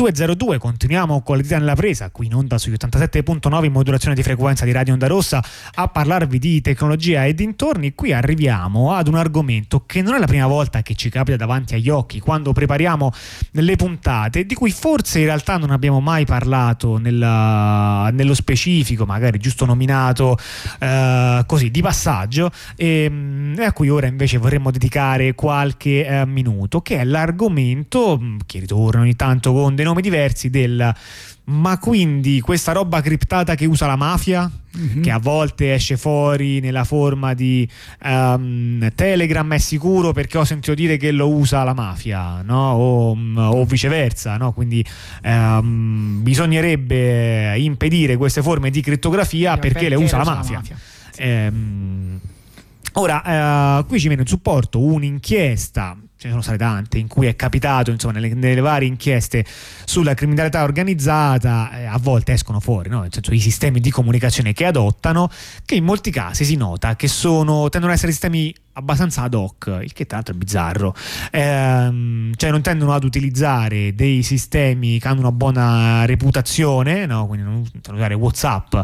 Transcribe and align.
202, 0.00 0.56
continuiamo 0.56 1.20
con 1.20 1.36
le 1.36 1.42
dita 1.42 1.58
nella 1.58 1.74
presa, 1.74 2.08
qui 2.10 2.24
in 2.24 2.34
onda 2.34 2.56
sugli 2.56 2.72
87.9 2.72 3.64
in 3.64 3.72
modulazione 3.72 4.14
di 4.14 4.22
frequenza 4.22 4.64
di 4.64 4.72
Radio 4.72 4.94
Onda 4.94 5.06
Rossa 5.06 5.44
a 5.74 5.88
parlarvi 5.88 6.38
di 6.38 6.62
tecnologia 6.62 7.26
e 7.26 7.34
dintorni. 7.34 7.94
Qui 7.94 8.14
arriviamo 8.14 8.94
ad 8.94 9.08
un 9.08 9.16
argomento 9.16 9.82
che 9.84 10.00
non 10.00 10.14
è 10.14 10.18
la 10.18 10.26
prima 10.26 10.46
volta 10.46 10.80
che 10.80 10.94
ci 10.94 11.10
capita 11.10 11.36
davanti 11.36 11.74
agli 11.74 11.90
occhi 11.90 12.18
quando 12.18 12.52
prepariamo 12.52 13.12
le 13.50 13.76
puntate, 13.76 14.46
di 14.46 14.54
cui 14.54 14.70
forse 14.70 15.18
in 15.18 15.26
realtà 15.26 15.58
non 15.58 15.70
abbiamo 15.70 16.00
mai 16.00 16.24
parlato 16.24 16.96
nella, 16.96 18.08
nello 18.10 18.32
specifico, 18.32 19.04
magari 19.04 19.38
giusto 19.38 19.66
nominato 19.66 20.38
eh, 20.78 21.44
così 21.44 21.70
di 21.70 21.82
passaggio, 21.82 22.50
e, 22.74 23.06
mm, 23.10 23.58
e, 23.58 23.64
a 23.64 23.72
cui 23.74 23.90
ora 23.90 24.06
invece 24.06 24.38
vorremmo 24.38 24.70
dedicare 24.70 25.34
qualche 25.34 26.06
eh, 26.06 26.24
minuto, 26.24 26.80
che 26.80 27.00
è 27.00 27.04
l'argomento 27.04 28.18
mm, 28.18 28.38
che 28.46 28.60
ritorna 28.60 29.02
ogni 29.02 29.14
tanto 29.14 29.52
con 29.52 29.74
dei 29.74 29.88
nomi 29.90 30.02
diversi 30.02 30.50
del 30.50 30.94
ma 31.50 31.78
quindi 31.78 32.40
questa 32.40 32.72
roba 32.72 33.00
criptata 33.00 33.56
che 33.56 33.66
usa 33.66 33.86
la 33.86 33.96
mafia, 33.96 34.48
mm-hmm. 34.78 35.02
che 35.02 35.10
a 35.10 35.18
volte 35.18 35.74
esce 35.74 35.96
fuori 35.96 36.60
nella 36.60 36.84
forma 36.84 37.34
di 37.34 37.68
um, 38.04 38.88
Telegram, 38.94 39.52
è 39.52 39.58
sicuro 39.58 40.12
perché 40.12 40.38
ho 40.38 40.44
sentito 40.44 40.74
dire 40.74 40.96
che 40.96 41.10
lo 41.10 41.28
usa 41.28 41.64
la 41.64 41.74
mafia, 41.74 42.42
no? 42.42 42.72
o, 42.72 43.16
o, 43.36 43.64
viceversa. 43.64 44.36
No? 44.36 44.52
Quindi 44.52 44.84
um, 45.24 46.20
bisognerebbe 46.22 47.58
impedire 47.58 48.16
queste 48.16 48.42
forme 48.42 48.70
di 48.70 48.80
crittografia 48.80 49.56
perché, 49.56 49.72
perché, 49.72 49.88
le 49.88 49.96
usa 49.96 50.18
la 50.18 50.24
mafia. 50.24 50.52
La 50.52 50.58
mafia. 50.58 50.76
Sì. 51.10 51.22
Ehm, 51.22 52.20
ora, 52.92 53.78
uh, 53.78 53.86
qui 53.86 53.98
ci 53.98 54.06
viene 54.06 54.22
in 54.22 54.28
supporto 54.28 54.80
un'inchiesta 54.80 55.96
ce 56.20 56.26
ne 56.26 56.32
sono 56.32 56.42
state 56.42 56.58
tante, 56.58 56.98
in 56.98 57.06
cui 57.08 57.26
è 57.28 57.34
capitato, 57.34 57.90
insomma, 57.90 58.12
nelle, 58.12 58.34
nelle 58.34 58.60
varie 58.60 58.86
inchieste 58.86 59.42
sulla 59.86 60.12
criminalità 60.12 60.62
organizzata, 60.62 61.70
eh, 61.72 61.86
a 61.86 61.96
volte 61.98 62.32
escono 62.32 62.60
fuori, 62.60 62.90
no? 62.90 63.06
senso 63.10 63.32
i 63.32 63.40
sistemi 63.40 63.80
di 63.80 63.90
comunicazione 63.90 64.52
che 64.52 64.66
adottano, 64.66 65.30
che 65.64 65.76
in 65.76 65.84
molti 65.84 66.10
casi 66.10 66.44
si 66.44 66.56
nota 66.56 66.94
che 66.94 67.08
sono, 67.08 67.70
tendono 67.70 67.92
ad 67.92 67.96
essere 67.96 68.12
sistemi 68.12 68.54
abbastanza 68.80 69.22
ad 69.22 69.34
hoc, 69.34 69.80
il 69.82 69.92
che 69.92 70.06
tra 70.06 70.16
l'altro 70.16 70.34
è 70.34 70.36
bizzarro, 70.36 70.94
ehm, 71.30 72.32
cioè 72.36 72.50
non 72.50 72.62
tendono 72.62 72.92
ad 72.92 73.04
utilizzare 73.04 73.94
dei 73.94 74.22
sistemi 74.22 74.98
che 74.98 75.08
hanno 75.08 75.20
una 75.20 75.32
buona 75.32 76.04
reputazione, 76.06 77.06
no? 77.06 77.26
quindi 77.26 77.46
non 77.46 77.68
usare 77.92 78.14
Whatsapp 78.14 78.74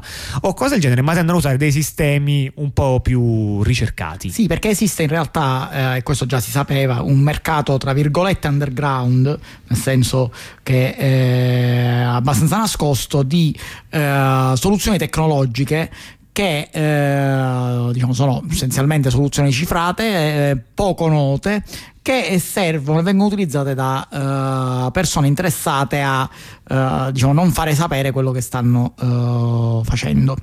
o 0.41 0.55
cose 0.55 0.73
del 0.73 0.81
genere, 0.81 1.03
ma 1.03 1.13
tendono 1.13 1.39
ad 1.39 1.45
usare 1.45 1.57
dei 1.57 1.73
sistemi 1.73 2.51
un 2.57 2.73
po' 2.73 3.01
più 3.01 3.63
ricercati. 3.63 4.31
Sì, 4.31 4.47
perché 4.47 4.71
esiste 4.71 5.03
in 5.03 5.09
realtà, 5.09 5.97
eh, 5.97 6.03
questo 6.03 6.27
già 6.27 6.41
si 6.41 6.51
sapeva, 6.51 7.03
un 7.03 7.21
mercato 7.27 7.77
tra 7.77 7.93
virgolette 7.93 8.47
underground, 8.47 9.27
nel 9.27 9.79
senso 9.79 10.33
che 10.63 10.95
è 10.95 12.03
abbastanza 12.07 12.59
nascosto, 12.59 13.23
di 13.23 13.57
eh, 13.91 14.53
soluzioni 14.55 14.97
tecnologiche 14.97 15.91
che 16.33 16.69
eh, 16.71 17.93
diciamo 17.93 18.13
sono 18.13 18.45
essenzialmente 18.51 19.11
soluzioni 19.11 19.51
cifrate, 19.51 20.51
eh, 20.51 20.57
poco 20.75 21.09
note, 21.09 21.65
che 22.03 22.39
servono 22.39 23.01
e 23.01 23.03
vengono 23.03 23.27
utilizzate 23.27 23.75
da 23.75 24.07
uh, 24.87 24.91
persone 24.93 25.27
interessate 25.27 26.03
a 26.03 26.29
uh, 26.69 27.11
diciamo, 27.11 27.33
non 27.33 27.51
fare 27.51 27.75
sapere 27.75 28.13
quello 28.13 28.31
che 28.31 28.41
stanno 28.43 28.95
uh, 29.01 29.83
facendo. 29.83 30.37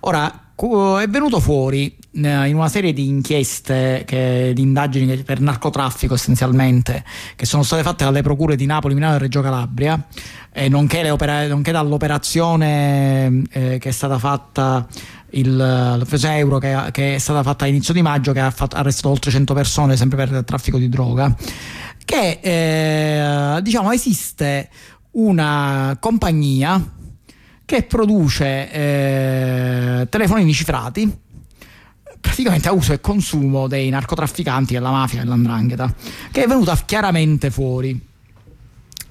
Ora, 0.00 0.43
è 0.56 1.08
venuto 1.08 1.40
fuori 1.40 1.94
in 2.12 2.54
una 2.54 2.68
serie 2.68 2.92
di 2.92 3.08
inchieste, 3.08 4.04
che, 4.06 4.52
di 4.54 4.62
indagini 4.62 5.16
per 5.24 5.40
narcotraffico 5.40 6.14
essenzialmente, 6.14 7.04
che 7.34 7.44
sono 7.44 7.64
state 7.64 7.82
fatte 7.82 8.04
dalle 8.04 8.22
procure 8.22 8.54
di 8.54 8.64
Napoli, 8.64 8.94
Milano 8.94 9.16
e 9.16 9.18
Reggio 9.18 9.40
Calabria, 9.40 10.00
eh, 10.52 10.68
nonché, 10.68 11.10
opera- 11.10 11.48
nonché, 11.48 11.72
dall'operazione 11.72 13.42
eh, 13.50 13.78
che 13.78 13.88
è 13.88 13.92
stata 13.92 14.18
fatta 14.18 14.86
il, 15.30 15.56
l'offesa 15.56 16.36
euro 16.36 16.58
che, 16.58 16.76
che, 16.92 17.16
è 17.16 17.18
stata 17.18 17.42
fatta 17.42 17.64
all'inizio 17.64 17.92
di 17.92 18.02
maggio 18.02 18.32
che 18.32 18.38
ha 18.38 18.50
fatto, 18.52 18.76
arrestato 18.76 19.08
oltre 19.08 19.32
100 19.32 19.52
persone 19.52 19.96
sempre 19.96 20.24
per 20.24 20.44
traffico 20.44 20.78
di 20.78 20.88
droga 20.88 21.34
che 22.04 22.38
eh, 22.40 23.62
diciamo 23.62 23.90
esiste 23.90 24.68
una 25.12 25.96
compagnia 25.98 26.80
che 27.64 27.82
produce 27.84 28.70
eh, 28.70 30.06
telefonini 30.08 30.52
cifrati 30.52 31.22
praticamente 32.20 32.68
a 32.68 32.72
uso 32.72 32.92
e 32.92 33.00
consumo 33.00 33.68
dei 33.68 33.88
narcotrafficanti 33.90 34.74
della 34.74 34.90
mafia 34.90 35.20
e 35.20 35.24
dell'andrangheta 35.24 35.94
che 36.30 36.44
è 36.44 36.46
venuta 36.46 36.76
chiaramente 36.84 37.50
fuori 37.50 38.12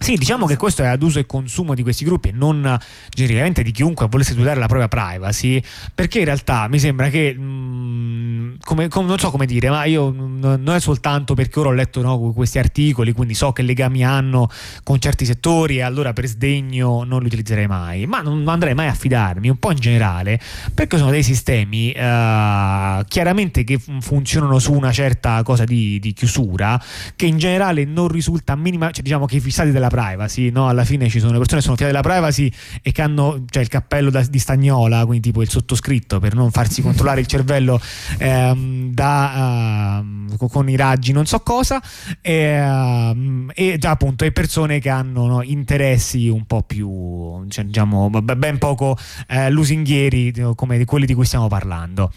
sì, 0.03 0.17
diciamo 0.17 0.45
che 0.45 0.57
questo 0.57 0.83
è 0.83 0.87
ad 0.87 1.01
uso 1.01 1.19
e 1.19 1.25
consumo 1.25 1.73
di 1.73 1.81
questi 1.81 2.03
gruppi 2.03 2.27
e 2.27 2.31
non 2.33 2.77
genericamente 3.09 3.63
di 3.63 3.71
chiunque 3.71 4.05
volesse 4.09 4.33
tutelare 4.33 4.59
la 4.59 4.65
propria 4.65 4.89
privacy, 4.89 5.63
perché 5.95 6.19
in 6.19 6.25
realtà 6.25 6.67
mi 6.67 6.77
sembra 6.77 7.07
che, 7.07 7.33
mh, 7.33 7.41
mm, 7.41 8.53
come, 8.65 8.89
non 8.91 9.17
so 9.17 9.31
come 9.31 9.45
dire, 9.45 9.69
ma 9.69 9.85
io 9.85 10.11
mh, 10.11 10.59
non 10.59 10.75
è 10.75 10.81
soltanto 10.81 11.35
perché 11.35 11.57
ora 11.57 11.69
ho 11.69 11.71
letto 11.71 12.01
no, 12.01 12.19
questi 12.33 12.59
articoli, 12.59 13.13
quindi 13.13 13.33
so 13.33 13.53
che 13.53 13.61
legami 13.61 14.03
hanno 14.03 14.49
con 14.83 14.99
certi 14.99 15.23
settori 15.23 15.77
e 15.77 15.83
allora 15.83 16.11
per 16.11 16.27
sdegno 16.27 17.05
non 17.05 17.21
li 17.21 17.27
utilizzerei 17.27 17.67
mai, 17.67 18.05
ma 18.05 18.19
non 18.19 18.45
andrei 18.49 18.73
mai 18.73 18.89
a 18.89 18.93
fidarmi, 18.93 19.47
un 19.47 19.57
po' 19.57 19.71
in 19.71 19.79
generale, 19.79 20.37
perché 20.73 20.97
sono 20.97 21.11
dei 21.11 21.23
sistemi 21.23 21.91
uh, 21.91 23.05
chiaramente 23.07 23.63
che 23.63 23.79
funzionano 24.01 24.59
su 24.59 24.73
una 24.73 24.91
certa 24.91 25.41
cosa 25.43 25.63
di, 25.63 25.97
di 26.01 26.11
chiusura, 26.11 26.77
che 27.15 27.25
in 27.25 27.37
generale 27.37 27.85
non 27.85 28.09
risulta 28.09 28.53
minima, 28.57 28.91
cioè 28.91 29.01
diciamo 29.01 29.25
che 29.25 29.37
i 29.37 29.39
fissati 29.39 29.71
della 29.71 29.91
privacy, 29.93 30.49
no? 30.49 30.67
Alla 30.67 30.83
fine 30.85 31.07
ci 31.07 31.19
sono 31.19 31.33
le 31.33 31.37
persone 31.37 31.59
che 31.59 31.65
sono 31.65 31.77
fiate 31.77 31.91
della 31.91 32.03
privacy 32.03 32.51
e 32.81 32.91
che 32.91 33.03
hanno 33.03 33.43
cioè, 33.47 33.61
il 33.61 33.69
cappello 33.69 34.09
da, 34.09 34.21
di 34.21 34.39
stagnola, 34.39 35.05
quindi 35.05 35.27
tipo 35.27 35.43
il 35.43 35.49
sottoscritto, 35.49 36.19
per 36.19 36.33
non 36.33 36.49
farsi 36.49 36.81
controllare 36.83 37.19
il 37.19 37.27
cervello 37.27 37.79
ehm, 38.17 38.91
da, 38.91 40.03
uh, 40.03 40.47
con 40.47 40.67
i 40.67 40.75
raggi 40.75 41.11
non 41.11 41.27
so 41.27 41.41
cosa, 41.41 41.79
e, 42.21 42.59
uh, 42.59 43.51
e 43.53 43.77
già 43.77 43.91
appunto 43.91 44.25
e 44.25 44.31
persone 44.31 44.79
che 44.79 44.89
hanno 44.89 45.27
no, 45.27 45.43
interessi 45.43 46.27
un 46.27 46.45
po' 46.45 46.63
più, 46.63 47.45
cioè, 47.49 47.65
diciamo, 47.65 48.09
ben 48.09 48.57
poco 48.57 48.97
eh, 49.27 49.51
lusinghieri 49.51 50.33
come 50.55 50.83
quelli 50.85 51.05
di 51.05 51.13
cui 51.13 51.25
stiamo 51.25 51.47
parlando. 51.47 52.11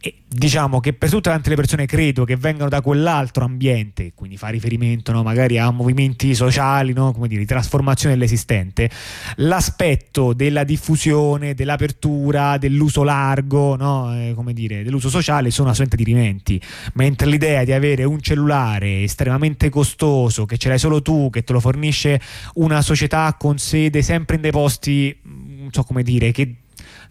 E, 0.00 0.20
diciamo 0.32 0.78
che 0.78 0.92
per 0.92 1.10
tutte 1.10 1.40
le 1.42 1.56
persone 1.56 1.86
credo 1.86 2.24
che 2.24 2.36
vengano 2.36 2.68
da 2.68 2.80
quell'altro 2.80 3.44
ambiente, 3.44 4.12
quindi 4.14 4.36
fa 4.36 4.48
riferimento 4.48 5.10
no, 5.10 5.24
magari 5.24 5.58
a 5.58 5.70
movimenti 5.70 6.34
sociali, 6.36 6.92
no, 6.92 7.12
come 7.20 7.28
dire, 7.28 7.42
di 7.42 7.46
trasformazione 7.46 8.14
dell'esistente, 8.14 8.90
l'aspetto 9.36 10.32
della 10.32 10.64
diffusione, 10.64 11.54
dell'apertura, 11.54 12.56
dell'uso 12.56 13.02
largo, 13.02 13.76
no, 13.76 14.12
eh, 14.14 14.32
come 14.34 14.52
dire, 14.54 14.82
dell'uso 14.82 15.10
sociale 15.10 15.50
sono 15.50 15.68
assolutamente 15.68 16.10
dirimenti, 16.10 16.60
mentre 16.94 17.28
l'idea 17.28 17.64
di 17.64 17.72
avere 17.72 18.04
un 18.04 18.20
cellulare 18.20 19.02
estremamente 19.02 19.68
costoso, 19.68 20.46
che 20.46 20.56
ce 20.56 20.68
l'hai 20.68 20.78
solo 20.78 21.02
tu, 21.02 21.28
che 21.30 21.44
te 21.44 21.52
lo 21.52 21.60
fornisce 21.60 22.20
una 22.54 22.80
società 22.80 23.36
con 23.38 23.58
sede 23.58 24.02
sempre 24.02 24.36
in 24.36 24.42
dei 24.42 24.50
posti, 24.50 25.16
non 25.22 25.68
so 25.70 25.84
come 25.84 26.02
dire, 26.02 26.32
che 26.32 26.54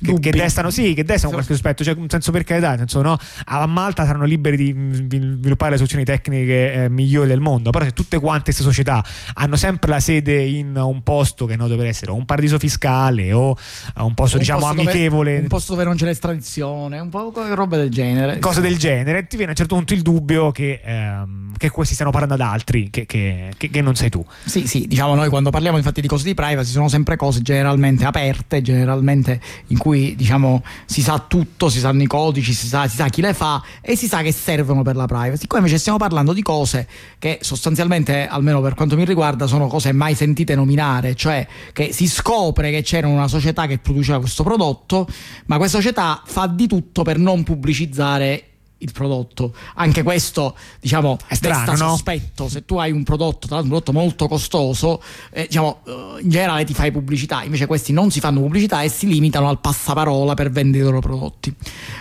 che, 0.04 0.20
che, 0.20 0.32
destano, 0.32 0.70
sì, 0.70 0.94
che 0.94 1.04
destano 1.04 1.34
qualche 1.34 1.54
sospetto, 1.54 1.84
cioè, 1.84 1.96
un 1.98 2.10
senso 2.10 2.32
per 2.32 2.44
carità, 2.44 2.78
senso, 2.78 3.02
no? 3.02 3.18
a 3.46 3.66
Malta 3.66 4.06
saranno 4.06 4.26
liberi 4.26 4.58
di, 4.58 4.72
sviluppare 4.72 5.72
le 5.72 5.78
soluzioni 5.78 6.06
tecniche 6.06 6.74
eh, 6.74 6.90
migliori 6.90 7.28
del 7.28 7.40
mondo, 7.40 7.70
però 7.70 7.86
se 7.86 7.92
tutte 7.92 8.20
quante 8.20 8.46
queste 8.46 8.64
società 8.64 9.04
hanno 9.34 9.56
sempre 9.56 9.90
la 9.92 10.00
sede 10.00 10.42
in 10.44 10.76
un 10.76 11.04
posto 11.04 11.46
che 11.46 11.56
no, 11.56 11.68
dovrebbe 11.68 11.90
essere 11.90 12.12
un 12.12 12.26
paradiso 12.26 12.58
fiscale 12.60 13.34
o 13.34 13.56
un 13.98 14.14
posto 14.14 14.36
un 14.36 14.42
diciamo 14.42 14.60
posto 14.60 14.82
amichevole, 14.82 15.32
dove, 15.32 15.42
un 15.44 15.48
posto 15.48 15.74
dove 15.74 15.84
non 15.86 15.96
c'è 15.96 16.06
l'estradizione, 16.06 17.00
un 17.00 17.10
po' 17.10 17.32
roba 17.54 17.78
del 17.78 17.90
genere. 17.90 18.40
Cose 18.40 18.62
del 18.62 18.78
genere, 18.78 19.28
ti 19.28 19.36
viene 19.36 19.48
a 19.48 19.50
un 19.52 19.58
certo 19.58 19.76
punto 19.76 19.94
il 19.94 20.02
dubbio 20.02 20.52
che, 20.52 20.82
ehm, 20.84 21.49
che 21.60 21.70
questi 21.70 21.94
stiano 21.94 22.10
parlando 22.10 22.36
ad 22.36 22.50
altri, 22.50 22.90
che, 22.90 23.06
che, 23.06 23.52
che, 23.58 23.82
non 23.82 23.94
sei 23.94 24.10
tu. 24.10 24.26
Sì, 24.46 24.66
sì, 24.66 24.88
diciamo 24.88 25.14
noi 25.14 25.28
quando 25.28 25.50
parliamo 25.50 25.76
infatti 25.76 26.00
di 26.00 26.08
cose 26.08 26.24
di 26.24 26.34
privacy 26.34 26.72
sono 26.72 26.88
sempre 26.88 27.18
cose 27.18 27.42
generalmente 27.42 28.06
aperte, 28.06 28.62
generalmente 28.62 29.42
in 29.68 29.78
cui 29.78 30.16
diciamo 30.16 30.64
si 30.86 31.02
sa 31.02 31.20
tutto, 31.28 31.68
si 31.68 31.80
sanno 31.80 32.02
i 32.02 32.08
codici, 32.08 32.54
si 32.54 32.66
sa, 32.66 32.88
si 32.88 32.96
sa, 32.96 33.10
chi 33.10 33.20
le 33.20 33.34
fa 33.34 33.62
e 33.82 33.98
si 33.98 34.08
sa 34.08 34.22
che 34.22 34.32
servono 34.32 34.84
per 34.84 34.96
la 34.96 35.06
privacy. 35.06 35.48
Qua 35.48 35.58
invece 35.58 35.78
stiamo 35.78 35.98
parlando 35.98 36.32
di 36.32 36.42
cose 36.42 36.88
che 37.20 37.40
sostanzialmente, 37.42 38.26
almeno 38.26 38.62
per 38.62 38.74
quanto 38.74 38.96
mi 38.96 39.04
riguarda, 39.04 39.46
sono 39.46 39.68
cose 39.68 39.92
mai 39.92 40.16
sentite 40.16 40.56
nominare, 40.56 41.14
cioè 41.14 41.46
che 41.74 41.92
si 41.92 42.08
scopre 42.08 42.72
che 42.72 42.84
c'era 42.84 43.08
una 43.08 43.28
società 43.28 43.68
che 43.68 43.80
produceva 43.80 44.20
questo 44.20 44.44
prodotto, 44.44 45.08
ma 45.48 45.58
questa 45.58 45.80
società 45.80 46.22
fa 46.26 46.48
di 46.48 46.68
tutto 46.68 47.04
per 47.04 47.18
non 47.18 47.44
pubblicizzare 47.44 48.49
il 48.80 48.92
prodotto. 48.92 49.54
Anche 49.76 50.04
questo, 50.04 50.56
diciamo, 50.80 51.18
è 51.28 51.36
strano, 51.36 51.72
no? 51.72 51.90
sospetto. 51.90 52.50
Se 52.50 52.66
tu 52.66 52.78
hai 52.78 52.92
un 52.92 53.04
prodotto, 53.04 53.48
tra 53.48 53.58
l'altro 53.58 53.74
un 53.74 53.82
prodotto 53.82 53.92
molto 53.92 54.28
costoso, 54.28 55.02
eh, 55.32 55.46
diciamo, 55.48 55.82
eh, 55.86 56.22
in 56.22 56.30
generale 56.30 56.66
ti 56.66 56.74
fai 56.74 56.92
pubblicità. 56.92 57.44
Invece 57.44 57.66
questi 57.66 57.92
non 57.92 58.12
si 58.12 58.20
fanno 58.20 58.40
pubblicità 58.40 58.82
e 58.82 58.90
si 58.90 59.08
limitano 59.08 59.50
al 59.50 59.60
passaparola 59.60 60.34
per 60.34 60.52
vendere 60.52 60.84
i 60.84 60.86
loro 60.86 61.00
prodotti. 61.00 61.54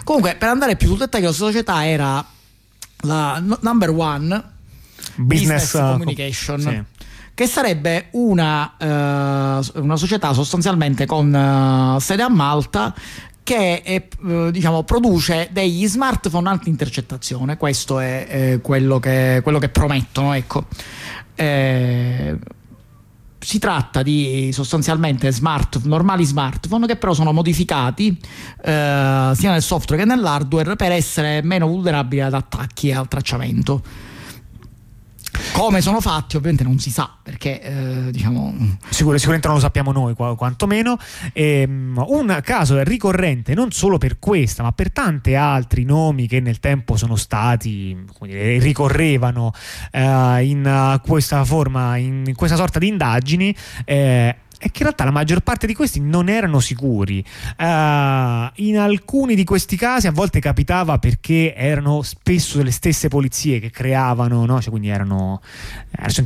Comunque, 0.04 0.36
per 0.36 0.48
andare 0.48 0.76
più 0.76 0.88
sul 0.88 0.98
dettaglio, 0.98 1.26
la 1.26 1.32
società 1.32 1.86
era 1.86 2.25
la 3.02 3.42
number 3.60 3.90
one 3.90 4.52
business, 5.16 5.72
business 5.72 5.72
uh, 5.72 5.78
communication. 5.78 6.60
Sì 6.60 6.96
che 7.38 7.46
sarebbe 7.46 8.08
una, 8.14 8.75
uh, 8.80 9.80
una 9.80 9.96
società 9.96 10.32
sostanzialmente 10.32 11.06
con 11.06 11.32
uh, 11.32 12.00
sede 12.00 12.22
a 12.22 12.28
Malta 12.28 12.92
che 13.49 13.81
è, 13.81 14.09
eh, 14.27 14.50
diciamo, 14.50 14.83
produce 14.83 15.49
degli 15.50 15.89
smartphone 15.89 16.50
anti-intercettazione, 16.50 17.56
questo 17.56 17.99
è 17.99 18.27
eh, 18.29 18.61
quello, 18.61 18.99
che, 18.99 19.41
quello, 19.43 19.59
che, 19.59 19.71
promettono. 19.71 20.35
Ecco. 20.35 20.67
Eh, 21.35 22.37
si 23.39 23.59
tratta 23.59 24.03
di 24.03 24.50
sostanzialmente 24.53 25.33
smart, 25.33 25.81
normali 25.85 26.27
smartphone 26.27 26.87
che 26.87 26.97
però 26.97 27.15
sono 27.15 27.33
modificati 27.33 28.09
eh, 28.62 29.31
sia 29.35 29.50
nel 29.50 29.62
software 29.62 30.03
che 30.03 30.09
nell'hardware 30.09 30.77
per 30.77 30.93
essere 30.93 31.41
meno 31.43 31.69
vulnerabili 31.69 32.21
ad 32.21 32.35
attacchi 32.35 32.89
e 32.89 32.95
al 32.95 33.09
tracciamento. 33.09 33.83
Come 35.52 35.81
sono 35.81 36.00
fatti 36.00 36.37
ovviamente 36.37 36.64
non 36.64 36.79
si 36.79 36.90
sa 36.90 37.11
perché 37.23 37.61
eh, 37.61 38.11
diciamo... 38.11 38.55
Sicur- 38.88 39.17
sicuramente 39.17 39.46
non 39.49 39.56
lo 39.56 39.62
sappiamo 39.62 39.93
noi 39.93 40.14
qu- 40.14 40.37
quantomeno. 40.37 40.96
E, 41.32 41.64
um, 41.67 42.05
un 42.08 42.40
caso 42.43 42.82
ricorrente 42.82 43.55
non 43.55 43.70
solo 43.70 43.99
per 43.99 44.19
questa 44.19 44.62
ma 44.62 44.73
per 44.73 44.93
tanti 44.93 45.35
altri 45.35 45.85
nomi 45.85 46.26
che 46.26 46.40
nel 46.40 46.61
tempo 46.61 46.96
sono 46.96 47.17
stati, 47.17 47.96
dire, 48.20 48.58
ricorrevano 48.58 49.52
uh, 49.93 49.99
in 50.43 51.00
questa 51.05 51.44
forma, 51.44 51.96
in 51.96 52.32
questa 52.35 52.56
sorta 52.56 52.79
di 52.79 52.88
indagini. 52.88 53.55
Eh, 53.85 54.37
è 54.58 54.70
che 54.70 54.78
in 54.78 54.82
realtà 54.82 55.05
la 55.05 55.10
maggior 55.12 55.40
parte 55.40 55.66
di 55.66 55.75
questi 55.75 56.00
non 56.00 56.28
erano 56.28 56.58
sicuri. 56.58 57.25
Uh, 57.56 58.50
in 58.56 58.76
alcuni 58.76 59.34
di 59.34 59.44
questi 59.44 59.76
casi 59.76 60.08
a 60.08 60.12
volte 60.12 60.40
capitava 60.40 60.99
perché 60.99 61.55
erano 61.55 62.02
spesso 62.02 62.60
le 62.62 62.72
stesse 62.72 63.08
polizie 63.08 63.60
che 63.60 63.70
creavano, 63.70 64.44
no? 64.44 64.60
cioè, 64.60 64.70
quindi 64.70 64.88
erano, 64.88 65.40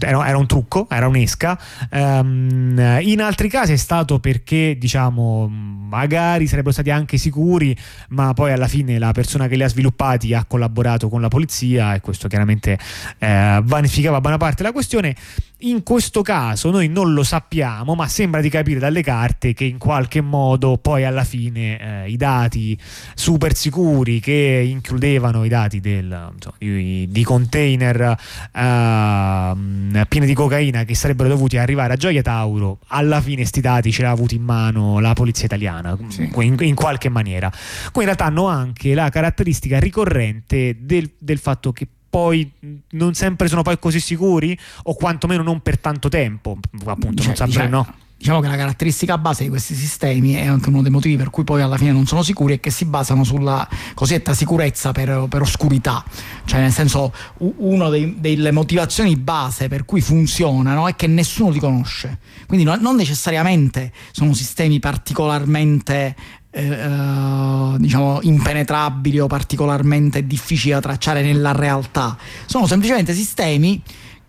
era, 0.00 0.26
era, 0.26 0.38
un 0.38 0.46
trucco, 0.46 0.86
era 0.88 1.06
un'esca. 1.06 1.58
Um, 1.90 2.98
in 3.02 3.20
altri 3.20 3.48
casi 3.48 3.72
è 3.72 3.76
stato 3.76 4.18
perché, 4.18 4.76
diciamo, 4.78 5.46
magari 5.48 6.46
sarebbero 6.46 6.72
stati 6.72 6.90
anche 6.90 7.18
sicuri, 7.18 7.76
ma 8.08 8.32
poi 8.32 8.52
alla 8.52 8.68
fine 8.68 8.98
la 8.98 9.12
persona 9.12 9.46
che 9.46 9.56
li 9.56 9.62
ha 9.62 9.68
sviluppati 9.68 10.32
ha 10.32 10.44
collaborato 10.46 11.10
con 11.10 11.20
la 11.20 11.28
polizia 11.28 11.94
e 11.94 12.00
questo 12.00 12.28
chiaramente 12.28 12.78
eh, 13.18 13.60
vanificava 13.62 14.20
buona 14.22 14.38
parte 14.38 14.62
della 14.62 14.72
questione. 14.72 15.14
In 15.64 15.84
questo 15.84 16.22
caso 16.22 16.70
noi 16.70 16.88
non 16.88 17.12
lo 17.12 17.22
sappiamo, 17.22 17.94
ma 17.94 18.08
sembra 18.08 18.40
di 18.40 18.48
capire 18.48 18.80
dalle 18.80 19.00
carte 19.00 19.52
che 19.52 19.62
in 19.64 19.78
qualche 19.78 20.20
modo 20.20 20.76
poi 20.76 21.04
alla 21.04 21.22
fine 21.22 22.04
eh, 22.04 22.10
i 22.10 22.16
dati 22.16 22.76
super 23.14 23.54
sicuri 23.54 24.18
che 24.18 24.66
includevano 24.68 25.44
i 25.44 25.48
dati 25.48 25.78
del, 25.78 26.30
insomma, 26.34 26.56
di, 26.58 27.06
di, 27.08 27.22
container 27.22 28.16
eh, 28.52 30.06
pieni 30.08 30.26
di 30.26 30.34
cocaina 30.34 30.82
che 30.82 30.96
sarebbero 30.96 31.28
dovuti 31.28 31.56
arrivare 31.56 31.92
a 31.92 31.96
Gioia 31.96 32.22
Tauro, 32.22 32.78
alla 32.88 33.20
fine 33.20 33.36
questi 33.36 33.60
dati 33.60 33.92
ce 33.92 34.02
l'ha 34.02 34.10
avuti 34.10 34.34
in 34.34 34.42
mano 34.42 34.98
la 34.98 35.12
polizia 35.12 35.44
italiana 35.44 35.96
sì. 36.08 36.28
in, 36.38 36.56
in, 36.58 36.74
qualche 36.74 37.08
maniera. 37.08 37.50
Quindi 37.92 38.10
in 38.10 38.16
realtà 38.16 38.24
hanno 38.24 38.48
anche 38.48 38.94
la 38.94 39.08
caratteristica 39.10 39.78
ricorrente 39.78 40.78
del, 40.80 41.12
del 41.18 41.38
fatto 41.38 41.70
che 41.70 41.86
poi 42.12 42.52
non 42.90 43.14
sempre 43.14 43.48
sono 43.48 43.62
poi 43.62 43.78
così 43.78 43.98
sicuri? 43.98 44.58
O 44.82 44.94
quantomeno 44.94 45.42
non 45.42 45.62
per 45.62 45.78
tanto 45.78 46.10
tempo 46.10 46.58
appunto 46.84 47.22
cioè, 47.22 47.28
non 47.28 47.36
sempre 47.36 47.46
diciamo, 47.46 47.68
no 47.70 47.94
diciamo 48.22 48.38
che 48.38 48.46
la 48.46 48.54
caratteristica 48.54 49.18
base 49.18 49.42
di 49.42 49.48
questi 49.48 49.74
sistemi 49.74 50.34
è 50.34 50.46
anche 50.46 50.68
uno 50.68 50.80
dei 50.80 50.92
motivi 50.92 51.16
per 51.16 51.28
cui 51.28 51.42
poi 51.42 51.60
alla 51.60 51.76
fine 51.76 51.90
non 51.90 52.06
sono 52.06 52.22
sicuri 52.22 52.54
è 52.54 52.60
che 52.60 52.70
si 52.70 52.84
basano 52.84 53.24
sulla 53.24 53.68
cosiddetta 53.94 54.32
sicurezza 54.32 54.92
per, 54.92 55.26
per 55.28 55.40
oscurità 55.40 56.04
cioè 56.44 56.60
nel 56.60 56.70
senso 56.70 57.12
una 57.38 57.88
delle 57.88 58.52
motivazioni 58.52 59.16
base 59.16 59.66
per 59.66 59.84
cui 59.84 60.00
funzionano 60.00 60.86
è 60.86 60.94
che 60.94 61.08
nessuno 61.08 61.50
li 61.50 61.58
conosce 61.58 62.20
quindi 62.46 62.64
non 62.64 62.94
necessariamente 62.94 63.90
sono 64.12 64.34
sistemi 64.34 64.78
particolarmente 64.78 66.14
eh, 66.52 66.64
eh, 66.64 67.74
diciamo 67.78 68.20
impenetrabili 68.22 69.18
o 69.18 69.26
particolarmente 69.26 70.24
difficili 70.28 70.74
da 70.74 70.80
tracciare 70.80 71.22
nella 71.22 71.52
realtà. 71.52 72.14
Sono 72.44 72.66
semplicemente 72.66 73.14
sistemi 73.14 73.80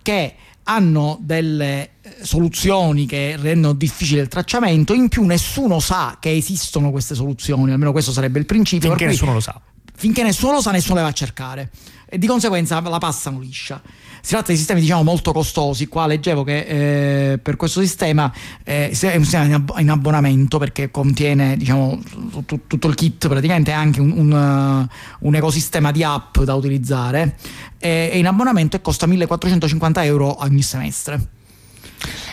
che 0.01 0.35
hanno 0.63 1.17
delle 1.21 1.89
eh, 2.01 2.15
soluzioni 2.21 3.05
che 3.05 3.35
rendono 3.37 3.73
difficile 3.73 4.21
il 4.21 4.27
tracciamento, 4.27 4.93
in 4.93 5.09
più 5.09 5.23
nessuno 5.23 5.79
sa 5.79 6.17
che 6.19 6.31
esistono 6.31 6.91
queste 6.91 7.15
soluzioni, 7.15 7.71
almeno 7.71 7.91
questo 7.91 8.11
sarebbe 8.11 8.39
il 8.39 8.45
principio. 8.45 8.89
Finché 8.89 9.05
nessuno 9.05 9.33
lo 9.33 9.39
sa. 9.39 9.59
Finché 10.03 10.21
nessuno 10.21 10.51
lo 10.51 10.61
sa, 10.61 10.71
nessuno 10.71 10.95
le 10.95 11.03
va 11.03 11.07
a 11.07 11.13
cercare. 11.13 11.69
E 12.09 12.17
di 12.17 12.27
conseguenza 12.27 12.81
la 12.81 12.97
passano 12.97 13.39
liscia. 13.39 13.81
Si 14.21 14.31
tratta 14.31 14.51
di 14.51 14.57
sistemi 14.57 14.81
diciamo 14.81 15.01
molto 15.01 15.31
costosi, 15.31 15.87
qua 15.87 16.07
leggevo 16.07 16.43
che 16.43 17.31
eh, 17.31 17.37
per 17.37 17.55
questo 17.55 17.79
sistema 17.79 18.29
eh, 18.65 18.89
è 18.89 19.15
un 19.15 19.23
sistema 19.23 19.63
in 19.79 19.89
abbonamento 19.89 20.57
perché 20.57 20.91
contiene 20.91 21.55
diciamo, 21.55 22.01
tutto, 22.45 22.87
il 22.89 22.95
kit, 22.95 23.29
praticamente 23.29 23.71
anche 23.71 24.01
un, 24.01 24.11
un, 24.11 24.31
uh, 24.33 25.25
un, 25.25 25.35
ecosistema 25.35 25.91
di 25.91 26.03
app 26.03 26.37
da 26.39 26.53
utilizzare, 26.53 27.37
è 27.77 28.11
in 28.13 28.27
abbonamento 28.27 28.75
e 28.75 28.81
costa 28.81 29.05
1450 29.05 30.03
euro 30.03 30.43
ogni 30.43 30.63
semestre 30.63 31.42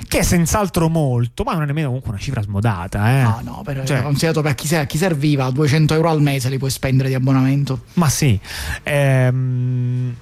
che 0.08 0.18
è 0.18 0.22
senz'altro 0.22 0.88
molto, 0.88 1.44
ma 1.44 1.52
non 1.52 1.62
è 1.62 1.66
nemmeno 1.66 1.86
comunque 1.86 2.10
una 2.10 2.20
cifra 2.20 2.42
smodata. 2.42 3.18
Eh. 3.18 3.22
No, 3.22 3.40
no, 3.42 3.62
per, 3.64 3.84
cioè, 3.86 4.02
considerato 4.02 4.42
per 4.42 4.54
chi, 4.54 4.68
chi, 4.86 4.98
serviva 4.98 5.50
200 5.50 5.94
euro 5.94 6.10
al 6.10 6.20
mese 6.20 6.48
li 6.48 6.58
puoi 6.58 6.70
spendere 6.70 7.08
di 7.08 7.14
abbonamento. 7.14 7.84
Ma 7.94 8.08
sì. 8.08 8.38
Ehm 8.82 10.14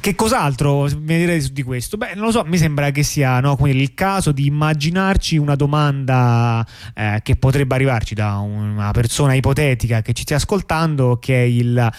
che 0.00 0.14
cos'altro 0.14 0.84
mi 0.84 1.16
direi 1.16 1.52
di 1.52 1.62
questo? 1.62 1.96
Beh, 1.96 2.14
non 2.14 2.26
lo 2.26 2.30
so, 2.30 2.44
mi 2.44 2.58
sembra 2.58 2.90
che 2.90 3.02
sia 3.02 3.40
no, 3.40 3.58
il 3.64 3.94
caso 3.94 4.32
di 4.32 4.46
immaginarci 4.46 5.36
una 5.36 5.54
domanda 5.54 6.66
eh, 6.94 7.20
che 7.22 7.36
potrebbe 7.36 7.74
arrivarci 7.74 8.14
da 8.14 8.36
una 8.36 8.90
persona 8.92 9.34
ipotetica 9.34 10.02
che 10.02 10.12
ci 10.12 10.22
stia 10.22 10.36
ascoltando, 10.36 11.18
che 11.20 11.34
è 11.34 11.44
il 11.44 11.92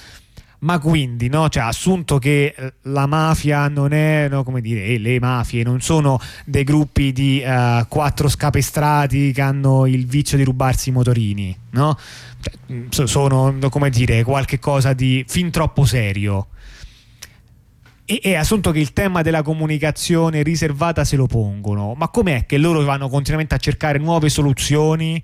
ma 0.59 0.79
quindi, 0.79 1.27
no? 1.27 1.49
cioè, 1.49 1.63
assunto 1.63 2.17
che 2.17 2.53
eh, 2.55 2.73
la 2.83 3.05
mafia 3.05 3.67
non 3.67 3.93
è, 3.93 4.27
no, 4.29 4.43
come 4.43 4.61
dire, 4.61 4.85
eh, 4.85 4.97
le 4.97 5.19
mafie 5.19 5.63
non 5.63 5.81
sono 5.81 6.19
dei 6.45 6.63
gruppi 6.63 7.11
di 7.11 7.43
uh, 7.45 7.87
quattro 7.87 8.27
scapestrati 8.27 9.31
che 9.31 9.41
hanno 9.41 9.85
il 9.85 10.05
vizio 10.05 10.37
di 10.37 10.43
rubarsi 10.43 10.89
i 10.89 10.91
motorini, 10.91 11.55
no? 11.71 11.97
Cioè, 12.89 13.07
sono, 13.07 13.57
come 13.69 13.89
dire, 13.89 14.23
qualche 14.23 14.59
cosa 14.59 14.93
di 14.93 15.23
fin 15.27 15.51
troppo 15.51 15.85
serio 15.85 16.47
e, 18.09 18.21
e 18.23 18.35
assunto 18.35 18.71
che 18.71 18.79
il 18.79 18.93
tema 18.93 19.21
della 19.21 19.41
comunicazione 19.41 20.41
riservata 20.41 21.03
se 21.03 21.17
lo 21.17 21.27
pongono, 21.27 21.93
ma 21.93 22.07
com'è 22.07 22.45
che 22.45 22.57
loro 22.57 22.81
vanno 22.83 23.09
continuamente 23.09 23.53
a 23.53 23.57
cercare 23.57 23.99
nuove 23.99 24.29
soluzioni? 24.29 25.21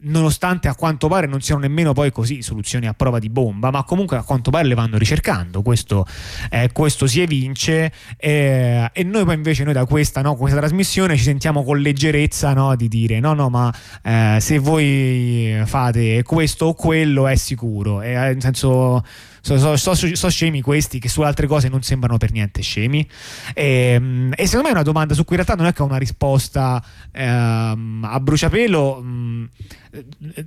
Nonostante 0.00 0.68
a 0.68 0.74
quanto 0.74 1.08
pare 1.08 1.26
non 1.26 1.40
siano 1.40 1.62
nemmeno 1.62 1.92
poi 1.92 2.12
così 2.12 2.42
soluzioni 2.42 2.86
a 2.86 2.94
prova 2.94 3.18
di 3.18 3.28
bomba, 3.28 3.70
ma 3.70 3.84
comunque 3.84 4.16
a 4.16 4.22
quanto 4.22 4.50
pare 4.50 4.66
le 4.66 4.74
vanno 4.74 4.98
ricercando, 4.98 5.62
questo, 5.62 6.06
eh, 6.50 6.70
questo 6.72 7.06
si 7.06 7.20
evince 7.20 7.92
eh, 8.16 8.90
e 8.92 9.02
noi 9.02 9.24
poi 9.24 9.34
invece 9.34 9.64
noi 9.64 9.72
da 9.72 9.86
questa, 9.86 10.20
no, 10.20 10.36
questa 10.36 10.58
trasmissione 10.58 11.16
ci 11.16 11.22
sentiamo 11.22 11.64
con 11.64 11.78
leggerezza 11.78 12.52
no, 12.52 12.74
di 12.76 12.88
dire 12.88 13.20
no 13.20 13.34
no 13.34 13.48
ma 13.48 13.72
eh, 14.02 14.38
se 14.40 14.58
voi 14.58 15.60
fate 15.64 16.22
questo 16.22 16.66
o 16.66 16.74
quello 16.74 17.26
è 17.26 17.36
sicuro, 17.36 18.02
e, 18.02 18.12
nel 18.12 18.40
senso 18.40 19.02
sono 19.46 19.76
so, 19.76 19.94
so, 19.94 20.14
so, 20.16 20.28
scemi 20.28 20.60
questi 20.60 20.98
che 20.98 21.08
su 21.08 21.20
altre 21.20 21.46
cose 21.46 21.68
non 21.68 21.82
sembrano 21.82 22.16
per 22.16 22.32
niente 22.32 22.62
scemi. 22.62 23.06
E, 23.54 23.92
ehm, 23.94 24.32
e, 24.34 24.46
secondo 24.46 24.64
me 24.64 24.70
è 24.70 24.72
una 24.72 24.82
domanda 24.82 25.14
su 25.14 25.24
cui 25.24 25.36
in 25.36 25.44
realtà 25.44 25.62
non 25.62 25.70
è 25.70 25.72
che 25.72 25.82
ho 25.82 25.84
una 25.84 25.98
risposta 25.98 26.82
ehm, 27.12 28.04
a 28.04 28.18
bruciapelo. 28.18 29.00
Mh, 29.02 29.06
mm, 29.06 29.44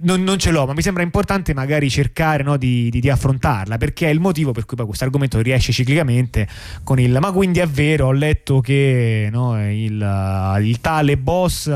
non, 0.02 0.22
non, 0.24 0.38
ce 0.38 0.52
l'ho, 0.52 0.66
ma 0.66 0.74
mi 0.74 0.82
sembra 0.82 1.02
importante 1.02 1.54
magari 1.54 1.90
cercare 1.90 2.44
no, 2.44 2.58
di, 2.58 2.90
di, 2.90 3.00
di, 3.00 3.10
affrontarla 3.10 3.78
perché 3.78 4.08
è 4.08 4.12
il 4.12 4.20
motivo 4.20 4.52
per 4.52 4.66
cui 4.66 4.78
poi 4.78 4.86
questo 4.86 5.06
argomento 5.06 5.42
riesce 5.42 5.72
ciclicamente 5.72 6.48
con 6.84 7.00
il 7.00 7.18
ma 7.20 7.32
quindi 7.32 7.60
è 7.60 7.68
vero, 7.68 8.08
ho 8.08 8.12
letto 8.12 8.60
che 8.60 9.28
no, 9.32 9.60
il, 9.72 10.60
il 10.62 10.82
tale 10.82 11.18
boss 11.18 11.72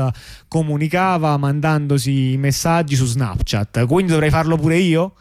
comunicava 0.46 1.36
mandandosi 1.36 2.36
messaggi 2.36 2.94
su 2.94 3.06
Snapchat, 3.06 3.86
quindi 3.86 4.12
dovrei 4.12 4.30
farlo 4.30 4.56
pure 4.56 4.76
io? 4.76 5.14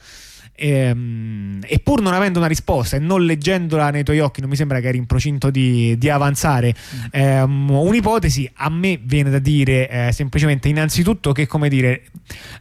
Ehm, 0.55 1.62
e 1.65 1.79
pur 1.79 2.01
non 2.01 2.13
avendo 2.13 2.38
una 2.38 2.48
risposta 2.48 2.95
e 2.95 3.00
non 3.00 3.25
leggendola 3.25 3.89
nei 3.89 4.03
tuoi 4.03 4.19
occhi, 4.19 4.41
non 4.41 4.50
mi 4.50 4.55
sembra 4.55 4.79
che 4.79 4.88
eri 4.88 4.98
in 4.98 5.07
procinto 5.07 5.50
di, 5.50 5.98
di 5.98 6.10
avanzare 6.10 6.75
mm. 6.75 7.00
ehm, 7.12 7.69
un'ipotesi. 7.72 8.50
A 8.55 8.69
me 8.69 9.00
viene 9.03 9.29
da 9.31 9.39
dire 9.39 9.89
eh, 9.89 10.12
semplicemente, 10.12 10.69
innanzitutto, 10.69 11.31
che 11.31 11.48
come 11.48 11.69
dire, 11.69 12.03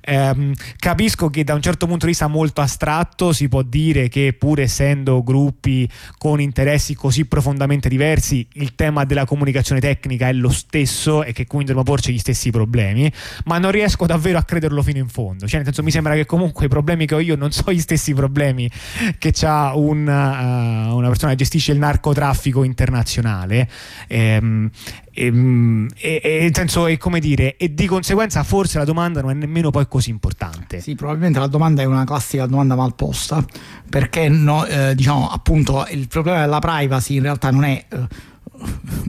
ehm, 0.01 0.55
capisco 0.79 1.29
che 1.29 1.45
da 1.45 1.55
un 1.55 1.61
certo 1.61 1.87
punto 1.87 2.07
di 2.07 2.13
vista 2.13 2.29
molto 2.29 2.63
astratto 2.63 3.33
si 3.33 3.49
può 3.49 3.63
dire 3.63 4.09
che, 4.09 4.35
pur 4.39 4.61
essendo 4.61 5.23
gruppi 5.23 5.89
con 6.17 6.41
interessi 6.41 6.95
così 6.95 7.27
profondamente 7.27 7.89
diversi, 7.89 8.47
il 8.55 8.75
tema 8.75 9.05
della 9.05 9.27
comunicazione 9.27 9.81
tecnica 9.81 10.29
è 10.29 10.33
lo 10.33 10.51
stesso 10.51 11.23
e 11.25 11.33
che 11.33 11.47
quindi 11.47 11.67
dobbiamo 11.67 11.83
porci 11.83 12.13
gli 12.13 12.19
stessi 12.19 12.51
problemi, 12.51 13.13
ma 13.45 13.59
non 13.59 13.71
riesco 13.71 14.07
davvero 14.07 14.39
a 14.39 14.45
crederlo 14.45 14.83
fino 14.83 14.99
in 14.99 15.09
fondo. 15.09 15.47
Cioè, 15.47 15.57
nel 15.57 15.67
senso, 15.67 15.83
mi 15.83 15.91
sembra 15.91 16.15
che 16.15 16.25
comunque 16.25 16.67
i 16.67 16.69
problemi 16.69 17.07
che 17.07 17.15
ho 17.15 17.21
io 17.21 17.37
non 17.37 17.53
so 17.53 17.71
gli 17.71 17.81
stessi 17.83 18.15
problemi 18.15 18.71
che 19.19 19.33
ha 19.43 19.77
un, 19.77 20.07
uh, 20.07 20.97
una 20.97 21.09
persona 21.09 21.33
che 21.33 21.39
gestisce 21.39 21.73
il 21.73 21.79
narcotraffico 21.79 22.63
internazionale. 22.63 23.69
Ehm, 24.09 24.71
ehm, 25.13 25.89
e, 25.99 26.21
e, 26.23 26.47
e, 26.47 26.51
senso, 26.53 26.87
e, 26.87 26.97
come 26.97 27.21
dire, 27.21 27.57
e 27.57 27.75
di 27.75 27.87
conseguenza 27.87 28.43
forse 28.43 28.79
la 28.79 28.85
domanda 28.85 29.21
non 29.21 29.31
è 29.31 29.35
nemmeno 29.35 29.71
poi 29.71 29.87
così 29.89 30.11
importante. 30.11 30.81
Sì, 30.81 30.95
probabilmente 30.95 31.39
la 31.39 31.47
domanda 31.47 31.83
è 31.83 31.85
una 31.85 32.05
classica 32.05 32.47
domanda 32.47 32.75
mal 32.75 32.95
posta, 32.95 33.45
perché 33.89 34.29
no, 34.29 34.65
eh, 34.65 34.95
diciamo 34.95 35.29
appunto 35.29 35.87
il 35.91 36.09
problema 36.09 36.41
della 36.41 36.59
privacy 36.59 37.17
in 37.17 37.23
realtà 37.23 37.51
non 37.51 37.65
è. 37.65 37.85
Eh, 37.89 38.31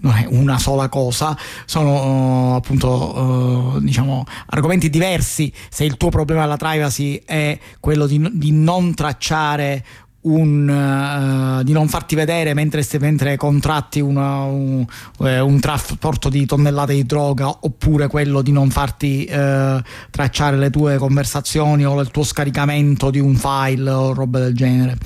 non 0.03 0.15
è 0.15 0.25
una 0.29 0.57
sola 0.59 0.89
cosa, 0.89 1.37
sono 1.65 2.51
uh, 2.51 2.55
appunto 2.55 3.75
uh, 3.75 3.79
diciamo 3.79 4.25
argomenti 4.47 4.89
diversi. 4.89 5.51
Se 5.69 5.83
il 5.83 5.97
tuo 5.97 6.09
problema 6.09 6.41
della 6.41 6.57
privacy 6.57 7.21
è 7.25 7.57
quello 7.79 8.05
di, 8.05 8.29
di 8.33 8.51
non 8.51 8.93
tracciare 8.93 9.83
un, 10.23 10.67
uh, 10.67 11.63
di 11.63 11.71
non 11.71 11.87
farti 11.87 12.15
vedere 12.15 12.53
mentre, 12.53 12.85
mentre 12.99 13.37
contratti 13.37 13.99
una, 13.99 14.43
un, 14.43 14.85
un, 15.17 15.59
trasporto 15.59 16.29
di 16.29 16.45
tonnellate 16.45 16.93
di 16.93 17.05
droga 17.05 17.49
oppure 17.49 18.07
quello 18.07 18.41
di 18.41 18.51
non 18.51 18.69
farti 18.69 19.27
uh, 19.29 19.81
tracciare 20.09 20.57
le 20.57 20.69
tue 20.69 20.97
conversazioni 20.97 21.85
o 21.85 21.99
il 22.01 22.09
tuo 22.09 22.23
scaricamento 22.23 23.09
di 23.09 23.19
un 23.19 23.35
file 23.35 23.89
o 23.89 24.13
roba 24.13 24.39
del 24.39 24.53
genere. 24.53 24.97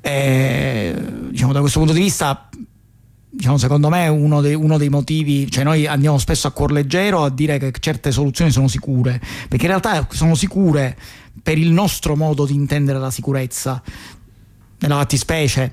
E, 0.00 0.94
diciamo, 1.30 1.52
da 1.52 1.60
questo 1.60 1.78
punto 1.78 1.94
di 1.94 2.00
vista 2.00 2.48
diciamo, 3.34 3.56
secondo 3.56 3.88
me 3.88 4.08
uno 4.08 4.42
dei, 4.42 4.54
uno 4.54 4.76
dei, 4.76 4.90
motivi, 4.90 5.50
cioè 5.50 5.64
noi 5.64 5.86
andiamo 5.86 6.18
spesso 6.18 6.46
a 6.46 6.50
cuor 6.50 6.70
leggero 6.70 7.24
a 7.24 7.30
dire 7.30 7.58
che 7.58 7.72
certe 7.80 8.12
soluzioni 8.12 8.50
sono 8.50 8.68
sicure, 8.68 9.20
perché 9.48 9.64
in 9.64 9.70
realtà 9.70 10.06
sono 10.10 10.34
sicure 10.34 10.96
per 11.42 11.56
il 11.56 11.70
nostro 11.70 12.14
modo 12.14 12.44
di 12.44 12.54
intendere 12.54 12.98
la 12.98 13.10
sicurezza, 13.10 13.82
nella 14.78 14.96
fattispecie 14.96 15.72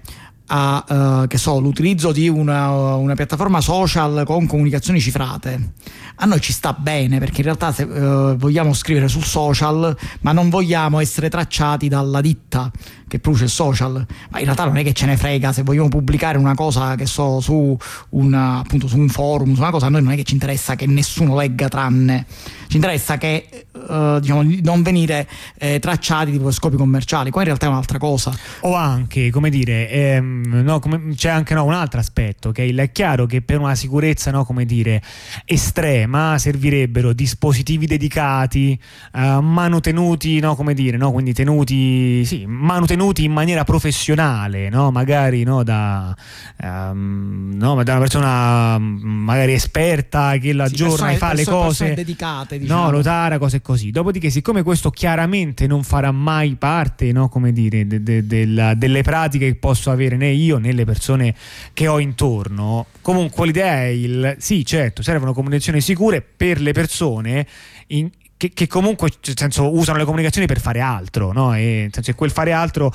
a 0.51 1.27
uh, 1.27 1.37
so, 1.37 1.59
l'utilizzo 1.59 2.11
di 2.11 2.27
una, 2.27 2.95
una, 2.95 3.13
piattaforma 3.13 3.61
social 3.61 4.23
con 4.25 4.47
comunicazioni 4.47 4.99
cifrate. 4.99 5.73
A 6.15 6.25
noi 6.25 6.41
ci 6.41 6.51
sta 6.51 6.73
bene 6.73 7.19
perché 7.19 7.37
in 7.37 7.43
realtà 7.43 7.71
se, 7.71 7.83
uh, 7.83 8.35
vogliamo 8.35 8.73
scrivere 8.73 9.07
sul 9.07 9.23
social, 9.23 9.95
ma 10.21 10.31
non 10.31 10.49
vogliamo 10.49 10.99
essere 10.99 11.29
tracciati 11.29 11.87
dalla 11.87 12.21
ditta 12.21 12.71
che 13.07 13.19
produce 13.19 13.45
il 13.45 13.49
social, 13.49 14.05
ma 14.29 14.39
in 14.39 14.45
realtà 14.45 14.65
non 14.65 14.77
è 14.77 14.83
che 14.83 14.93
ce 14.93 15.05
ne 15.05 15.17
frega 15.17 15.51
se 15.51 15.63
vogliamo 15.63 15.87
pubblicare 15.87 16.37
una 16.37 16.55
cosa 16.55 16.95
che 16.95 17.05
so 17.05 17.39
su, 17.39 17.77
una, 18.09 18.59
appunto, 18.59 18.87
su 18.87 18.97
un 18.97 19.09
forum, 19.09 19.53
su 19.53 19.61
una 19.61 19.71
cosa, 19.71 19.87
a 19.87 19.89
noi 19.89 20.03
non 20.03 20.13
è 20.13 20.15
che 20.15 20.23
ci 20.23 20.33
interessa 20.33 20.75
che 20.75 20.85
nessuno 20.85 21.35
legga 21.35 21.67
tranne, 21.67 22.25
ci 22.67 22.75
interessa 22.75 23.17
che 23.17 23.65
uh, 23.71 24.19
diciamo, 24.19 24.43
non 24.61 24.81
venire 24.83 25.27
eh, 25.57 25.79
tracciati 25.79 26.37
per 26.37 26.53
scopi 26.53 26.75
commerciali, 26.75 27.31
qua 27.31 27.41
in 27.41 27.47
realtà 27.47 27.65
è 27.65 27.69
un'altra 27.69 27.97
cosa. 27.97 28.31
O 28.61 28.75
anche, 28.75 29.31
come 29.31 29.49
dire, 29.49 29.89
ehm, 29.89 30.38
no, 30.45 30.79
come, 30.79 31.13
c'è 31.15 31.29
anche 31.29 31.53
no, 31.53 31.63
un 31.65 31.73
altro 31.73 31.99
aspetto, 31.99 32.51
che 32.51 32.73
è 32.73 32.91
chiaro 32.91 33.25
che 33.25 33.41
per 33.41 33.59
una 33.59 33.75
sicurezza, 33.75 34.31
no, 34.31 34.45
come 34.45 34.65
dire, 34.65 35.01
estrema 35.45 36.37
servirebbero 36.37 37.13
dispositivi 37.13 37.85
dedicati, 37.85 38.79
uh, 39.13 39.39
manutenuti, 39.39 40.39
no, 40.39 40.55
come 40.55 40.73
dire, 40.73 40.97
no, 40.97 41.11
quindi 41.11 41.33
tenuti, 41.33 42.23
sì, 42.25 42.45
manutenuti 42.45 42.97
tenuti 42.99 43.23
in 43.23 43.31
maniera 43.31 43.63
professionale, 43.63 44.69
no? 44.69 44.91
magari 44.91 45.43
no, 45.43 45.63
da, 45.63 46.13
um, 46.61 47.53
no, 47.55 47.81
da, 47.83 47.91
una 47.93 47.99
persona 47.99 48.77
magari 48.77 49.53
esperta 49.53 50.37
che 50.37 50.51
la 50.53 50.67
sì, 50.67 50.75
giorna 50.75 51.11
e 51.11 51.17
fa 51.17 51.33
le 51.33 51.45
cose 51.45 51.93
dedicate, 51.93 52.59
diciamo. 52.59 52.83
no, 52.83 52.91
lo 52.91 53.01
tara, 53.01 53.37
cose 53.37 53.61
così. 53.61 53.91
Dopodiché, 53.91 54.29
siccome 54.29 54.63
questo 54.63 54.89
chiaramente 54.89 55.65
non 55.67 55.83
farà 55.83 56.11
mai 56.11 56.55
parte 56.55 57.11
no, 57.11 57.29
come 57.29 57.53
dire, 57.53 57.87
de, 57.87 58.03
de, 58.03 58.25
de, 58.25 58.73
delle 58.75 59.01
pratiche 59.01 59.47
che 59.47 59.55
posso 59.55 59.91
avere 59.91 60.17
né 60.17 60.28
io 60.29 60.57
né 60.57 60.71
le 60.71 60.85
persone 60.85 61.35
che 61.73 61.87
ho 61.87 61.99
intorno, 61.99 62.87
comunque 63.01 63.45
l'idea 63.45 63.83
è 63.83 63.87
il 63.87 64.35
sì, 64.39 64.65
certo, 64.65 65.01
servono 65.01 65.33
comunicazioni 65.33 65.81
sicure 65.81 66.21
per 66.21 66.61
le 66.61 66.71
persone 66.71 67.47
in, 67.87 68.09
che, 68.39 68.51
che, 68.53 68.67
comunque 68.67 69.11
senso, 69.19 69.75
usano 69.75 69.97
le 69.97 70.05
comunicazioni 70.05 70.47
per 70.47 70.61
fare 70.61 70.79
altro, 70.79 71.33
no? 71.33 71.53
e 71.53 71.89
senso, 71.91 72.13
quel 72.15 72.31
fare 72.31 72.53
altro 72.53 72.89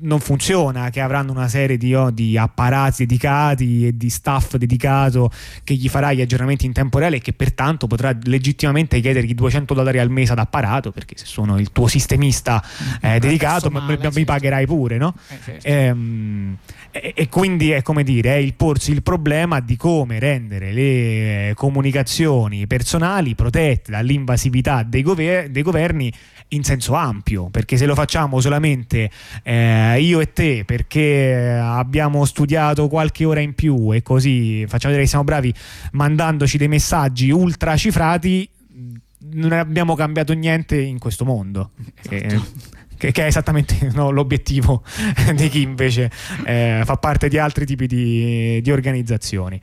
non 0.00 0.20
funziona, 0.20 0.90
che 0.90 1.00
avranno 1.00 1.32
una 1.32 1.48
serie 1.48 1.78
di, 1.78 1.94
oh, 1.94 2.10
di, 2.10 2.36
apparati 2.36 3.06
dedicati 3.06 3.86
e 3.86 3.96
di 3.96 4.10
staff 4.10 4.56
dedicato 4.56 5.32
che 5.64 5.72
gli 5.72 5.88
farà 5.88 6.12
gli 6.12 6.20
aggiornamenti 6.20 6.66
in 6.66 6.74
tempo 6.74 6.98
reale 6.98 7.16
e 7.16 7.20
che 7.20 7.32
pertanto 7.32 7.86
potrà 7.86 8.14
legittimamente 8.24 9.00
chiedergli 9.00 9.32
200 9.32 9.72
dollari 9.72 9.98
al 10.00 10.10
mese 10.10 10.32
ad 10.32 10.38
apparato, 10.38 10.90
perché 10.90 11.16
se 11.16 11.24
sono 11.24 11.58
il 11.58 11.72
tuo 11.72 11.86
sistemista 11.88 12.62
eh, 13.00 13.18
dedicato 13.18 13.70
male, 13.70 13.96
mi, 13.96 14.08
mi 14.12 14.24
pagherai 14.26 14.66
pure, 14.66 14.98
no? 14.98 15.14
Eh, 15.28 15.38
certo. 15.42 15.66
ehm, 15.66 16.58
e, 16.92 17.12
e, 17.16 17.28
quindi 17.28 17.70
è 17.70 17.82
come 17.82 18.02
dire, 18.02 18.34
è 18.34 18.38
il 18.38 18.54
porsi 18.54 18.90
il 18.90 19.02
problema 19.02 19.60
di 19.60 19.76
come 19.76 20.18
rendere 20.18 20.72
le 20.72 21.52
comunicazioni 21.54 22.66
personali 22.66 23.34
protette 23.34 23.92
dall'invasività 23.92 24.82
dei, 24.82 25.02
gover- 25.02 25.48
dei 25.50 25.62
governi 25.62 26.12
in 26.48 26.64
senso 26.64 26.94
ampio, 26.94 27.48
perché 27.48 27.76
se 27.76 27.86
lo 27.86 27.94
facciamo 27.94 28.40
solamente 28.40 29.10
eh, 29.42 30.00
io 30.00 30.20
e 30.20 30.32
te 30.32 30.64
perché 30.64 31.58
abbiamo 31.62 32.24
studiato 32.24 32.88
qualche 32.88 33.24
ora 33.24 33.40
in 33.40 33.54
più 33.54 33.94
e 33.94 34.02
così 34.02 34.64
facciamo 34.66 34.92
vedere 34.92 35.02
che 35.02 35.08
siamo 35.08 35.24
bravi 35.24 35.54
mandandoci 35.92 36.58
dei 36.58 36.68
messaggi 36.68 37.30
ultra 37.30 37.76
cifrati, 37.76 38.48
non 39.32 39.52
abbiamo 39.52 39.94
cambiato 39.94 40.32
niente 40.32 40.80
in 40.80 40.98
questo 40.98 41.24
mondo. 41.24 41.70
Esatto. 42.08 42.34
Eh, 42.34 42.40
che, 43.00 43.12
che 43.12 43.22
è 43.22 43.26
esattamente 43.26 43.88
no, 43.94 44.10
l'obiettivo 44.10 44.82
di 45.34 45.48
chi 45.48 45.62
invece 45.62 46.10
eh, 46.44 46.82
fa 46.84 46.96
parte 46.96 47.28
di 47.28 47.38
altri 47.38 47.64
tipi 47.64 47.86
di, 47.86 48.60
di 48.60 48.70
organizzazioni. 48.70 49.58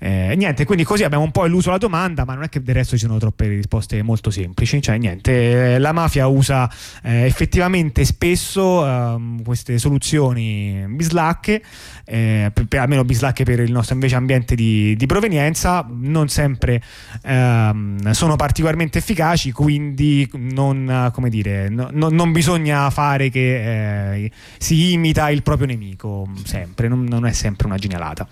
Eh, 0.00 0.34
niente, 0.36 0.64
quindi 0.64 0.84
così 0.84 1.02
abbiamo 1.02 1.24
un 1.24 1.32
po' 1.32 1.44
illuso 1.44 1.70
la 1.70 1.78
domanda, 1.78 2.24
ma 2.24 2.34
non 2.34 2.44
è 2.44 2.48
che 2.48 2.62
del 2.62 2.74
resto 2.74 2.96
ci 2.96 3.04
sono 3.04 3.18
troppe 3.18 3.48
risposte 3.48 4.00
molto 4.02 4.30
semplici. 4.30 4.80
Cioè, 4.80 4.96
niente, 4.96 5.74
eh, 5.74 5.78
la 5.78 5.92
mafia 5.92 6.28
usa 6.28 6.70
eh, 7.02 7.24
effettivamente 7.26 8.04
spesso 8.04 8.86
ehm, 8.86 9.42
queste 9.42 9.76
soluzioni 9.78 10.84
bislacche, 10.88 11.60
eh, 12.04 12.50
per, 12.54 12.66
per, 12.66 12.80
almeno 12.80 13.04
bislacche 13.04 13.44
per 13.44 13.60
il 13.60 13.72
nostro 13.72 13.94
invece 13.94 14.14
ambiente 14.14 14.54
di, 14.54 14.94
di 14.96 15.06
provenienza, 15.06 15.86
non 15.90 16.28
sempre 16.28 16.80
ehm, 17.22 18.10
sono 18.12 18.36
particolarmente 18.36 18.98
efficaci, 18.98 19.50
quindi 19.50 20.30
non, 20.34 21.10
come 21.12 21.28
dire, 21.28 21.68
no, 21.68 21.88
no, 21.92 22.08
non 22.08 22.30
bisogna 22.30 22.77
fare 22.90 23.30
che 23.30 24.22
eh, 24.24 24.30
si 24.58 24.92
imita 24.92 25.30
il 25.30 25.42
proprio 25.42 25.66
nemico 25.66 26.28
sempre, 26.44 26.88
non, 26.88 27.04
non 27.04 27.26
è 27.26 27.32
sempre 27.32 27.66
una 27.66 27.76
genialata. 27.76 28.26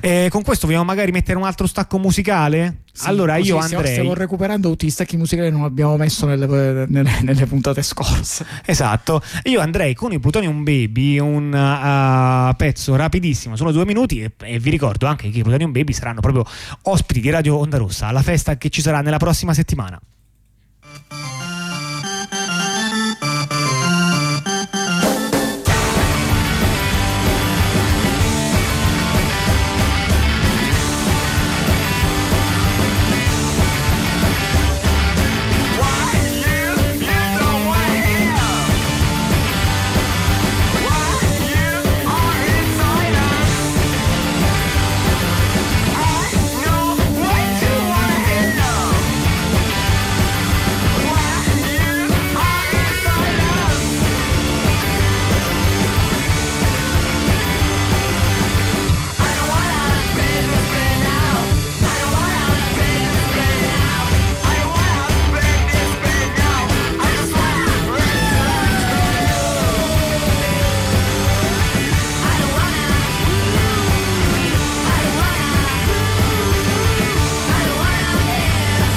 Eh, 0.00 0.28
con 0.30 0.42
questo 0.42 0.66
vogliamo 0.66 0.84
magari 0.84 1.10
mettere 1.12 1.38
un 1.38 1.44
altro 1.44 1.66
stacco 1.66 1.98
musicale? 1.98 2.82
Sì, 2.92 3.08
allora 3.08 3.36
io 3.36 3.58
andrei. 3.58 3.92
Stiamo 3.92 4.14
recuperando 4.14 4.70
tutti 4.70 4.86
i 4.86 4.90
stacchi 4.90 5.16
musicali 5.16 5.48
che 5.48 5.54
non 5.54 5.64
abbiamo 5.64 5.96
messo 5.96 6.26
nelle, 6.26 6.86
nelle, 6.88 7.18
nelle, 7.22 7.46
puntate 7.46 7.82
scorse. 7.82 8.46
Esatto. 8.64 9.22
Io 9.44 9.60
andrei 9.60 9.94
con 9.94 10.12
i 10.12 10.18
Plutonium 10.18 10.62
Baby, 10.62 11.18
un 11.18 11.52
uh, 11.52 12.54
pezzo 12.56 12.96
rapidissimo, 12.96 13.56
sono 13.56 13.72
due 13.72 13.84
minuti. 13.84 14.22
E, 14.22 14.32
e, 14.42 14.58
vi 14.58 14.70
ricordo 14.70 15.06
anche 15.06 15.30
che 15.30 15.38
i 15.38 15.42
Plutonium 15.42 15.72
Baby 15.72 15.92
saranno 15.92 16.20
proprio 16.20 16.44
ospiti 16.82 17.20
di 17.20 17.30
Radio 17.30 17.56
Onda 17.56 17.76
Rossa 17.76 18.06
alla 18.06 18.22
festa 18.22 18.56
che 18.56 18.70
ci 18.70 18.80
sarà 18.80 19.00
nella 19.00 19.18
prossima 19.18 19.52
settimana. 19.52 20.00